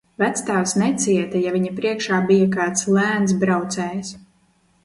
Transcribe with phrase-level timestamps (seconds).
[0.21, 4.15] Vectēvs necieta, ja viņa priekšā bija kāds lēns braucējs.